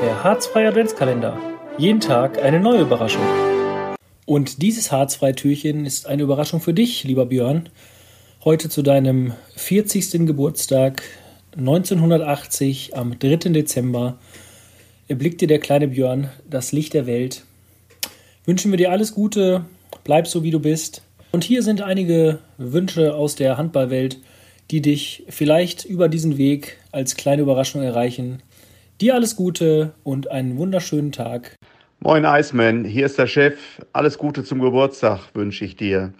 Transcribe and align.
Der 0.00 0.22
Harzfreie 0.22 0.68
Adventskalender. 0.68 1.36
Jeden 1.76 1.98
Tag 1.98 2.40
eine 2.40 2.60
neue 2.60 2.82
Überraschung. 2.82 3.22
Und 4.26 4.62
dieses 4.62 4.92
Harzfrei-Türchen 4.92 5.84
ist 5.84 6.06
eine 6.06 6.22
Überraschung 6.22 6.60
für 6.60 6.72
dich, 6.72 7.02
lieber 7.02 7.26
Björn. 7.26 7.68
Heute 8.44 8.68
zu 8.68 8.82
deinem 8.82 9.32
40. 9.56 10.24
Geburtstag 10.24 11.02
1980 11.56 12.96
am 12.96 13.18
3. 13.18 13.50
Dezember 13.50 14.18
erblickte 15.08 15.48
der 15.48 15.58
kleine 15.58 15.88
Björn 15.88 16.30
das 16.48 16.70
Licht 16.70 16.94
der 16.94 17.08
Welt. 17.08 17.42
Wünschen 18.44 18.70
wir 18.70 18.78
dir 18.78 18.92
alles 18.92 19.14
Gute, 19.14 19.64
bleib 20.04 20.28
so 20.28 20.44
wie 20.44 20.52
du 20.52 20.60
bist. 20.60 21.02
Und 21.32 21.42
hier 21.42 21.64
sind 21.64 21.82
einige 21.82 22.38
Wünsche 22.56 23.16
aus 23.16 23.34
der 23.34 23.58
Handballwelt, 23.58 24.18
die 24.70 24.80
dich 24.80 25.24
vielleicht 25.28 25.84
über 25.84 26.08
diesen 26.08 26.38
Weg 26.38 26.78
als 26.92 27.16
kleine 27.16 27.42
Überraschung 27.42 27.82
erreichen. 27.82 28.44
Dir 29.00 29.14
alles 29.14 29.36
Gute 29.36 29.92
und 30.02 30.28
einen 30.32 30.58
wunderschönen 30.58 31.12
Tag. 31.12 31.54
Moin 32.00 32.24
Iceman, 32.24 32.84
hier 32.84 33.06
ist 33.06 33.16
der 33.16 33.28
Chef. 33.28 33.56
Alles 33.92 34.18
Gute 34.18 34.42
zum 34.42 34.60
Geburtstag 34.60 35.20
wünsche 35.34 35.64
ich 35.64 35.76
dir. 35.76 36.12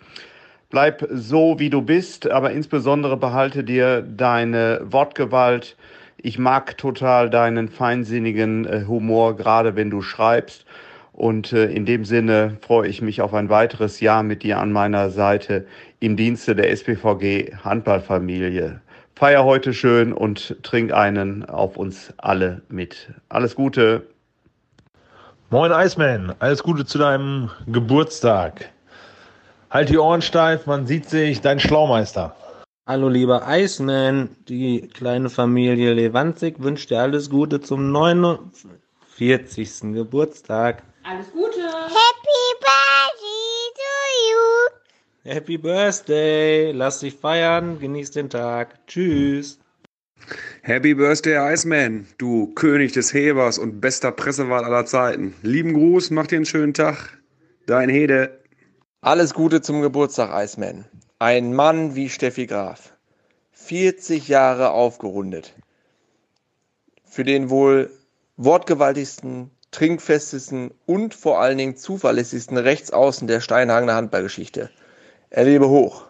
Bleib 0.71 1.05
so, 1.11 1.59
wie 1.59 1.71
du 1.71 1.83
bist, 1.83 2.31
aber 2.31 2.53
insbesondere 2.53 3.17
behalte 3.17 3.65
dir 3.65 4.03
deine 4.03 4.81
Wortgewalt. 4.85 5.77
Ich 6.19 6.39
mag 6.39 6.79
total 6.79 7.31
deinen 7.31 7.69
feinsinnigen 7.69 8.65
äh, 8.65 8.85
Humor, 8.87 9.37
gerade 9.37 9.75
wenn 9.75 9.91
du 9.91 10.01
schreibst. 10.01 10.65
Und 11.13 11.53
äh, 11.53 11.65
in 11.73 11.85
dem 11.85 12.05
Sinne 12.05 12.59
freue 12.61 12.87
ich 12.87 13.03
mich 13.03 13.23
auf 13.23 13.35
ein 13.35 13.49
weiteres 13.49 13.99
Jahr 13.99 14.23
mit 14.23 14.45
dir 14.45 14.61
an 14.61 14.71
meiner 14.71 15.11
Seite 15.11 15.67
im 15.99 16.17
Dienste 16.17 16.55
der 16.55 16.71
SPVG 16.71 17.57
Handballfamilie. 17.65 18.81
Feier 19.19 19.45
heute 19.45 19.75
schön 19.75 20.13
und 20.13 20.63
trink 20.63 20.93
einen 20.93 21.45
auf 21.45 21.77
uns 21.77 22.15
alle 22.19 22.63
mit. 22.69 23.09
Alles 23.29 23.57
Gute. 23.57 24.07
Moin 25.51 25.73
Iceman, 25.73 26.37
alles 26.39 26.63
Gute 26.63 26.87
zu 26.87 26.99
deinem 26.99 27.51
Geburtstag. 27.67 28.71
Halt 29.71 29.89
die 29.89 29.99
Ohren 29.99 30.23
steif, 30.23 30.67
man 30.67 30.87
sieht 30.87 31.11
sich, 31.11 31.41
dein 31.41 31.59
Schlaumeister. 31.59 32.37
Hallo 32.87 33.09
lieber 33.09 33.43
Iceman, 33.49 34.37
die 34.49 34.87
kleine 34.87 35.31
Familie 35.31 35.95
Lewandzig 35.95 36.63
wünscht 36.63 36.91
dir 36.91 37.01
alles 37.01 37.29
Gute 37.29 37.61
zum 37.61 37.91
49. 37.91 39.95
Geburtstag. 39.95 40.85
Alles 41.03 41.33
Gute! 41.33 41.59
Happy 41.59 42.18
Happy 45.29 45.59
Birthday, 45.59 46.73
lass 46.73 47.01
dich 47.01 47.15
feiern, 47.15 47.79
genieß 47.79 48.13
den 48.13 48.31
Tag. 48.31 48.87
Tschüss. 48.87 49.59
Happy 50.63 50.95
Birthday, 50.95 51.53
Iceman, 51.53 52.07
du 52.17 52.47
König 52.55 52.93
des 52.93 53.13
Hebers 53.13 53.59
und 53.59 53.79
bester 53.79 54.11
Pressewart 54.11 54.65
aller 54.65 54.87
Zeiten. 54.87 55.35
Lieben 55.43 55.75
Gruß, 55.75 56.13
mach 56.13 56.29
dir 56.29 56.37
einen 56.37 56.47
schönen 56.47 56.73
Tag. 56.73 57.19
Dein 57.67 57.91
Hede. 57.91 58.41
Alles 59.03 59.35
Gute 59.35 59.61
zum 59.61 59.83
Geburtstag, 59.83 60.31
Iceman. 60.33 60.87
Ein 61.19 61.53
Mann 61.53 61.95
wie 61.95 62.09
Steffi 62.09 62.47
Graf. 62.47 62.95
40 63.53 64.29
Jahre 64.29 64.71
aufgerundet. 64.71 65.53
Für 67.05 67.25
den 67.25 67.51
wohl 67.51 67.91
wortgewaltigsten, 68.39 69.51
trinkfestesten 69.73 70.71
und 70.87 71.13
vor 71.13 71.39
allen 71.39 71.59
Dingen 71.59 71.77
zuverlässigsten 71.77 72.57
Rechtsaußen 72.57 73.29
der 73.29 73.43
Steinhagener 73.43 73.95
Handballgeschichte. 73.95 74.71
Er 75.31 75.45
lebe 75.45 75.69
hoch. 75.69 76.05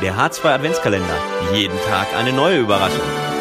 Der 0.00 0.16
Harzfreie 0.16 0.54
Adventskalender. 0.54 1.16
Jeden 1.52 1.78
Tag 1.86 2.06
eine 2.16 2.32
neue 2.32 2.60
Überraschung. 2.60 3.31